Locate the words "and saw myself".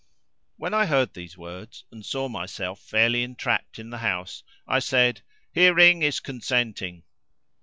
1.91-2.79